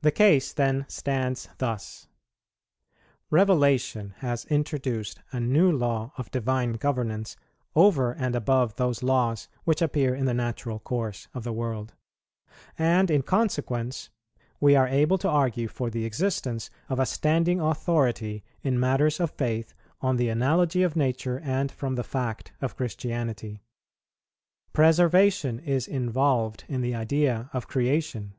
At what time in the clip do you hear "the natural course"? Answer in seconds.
10.24-11.28